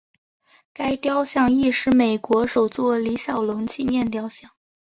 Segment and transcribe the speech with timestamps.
[0.73, 4.49] 该雕像亦是美国首座李小龙纪念雕像。